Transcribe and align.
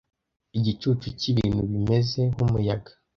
Igicucu 0.57 1.07
cyibintu 1.19 1.59
bimeze 1.71 2.21
nkumuyaga, 2.33 2.91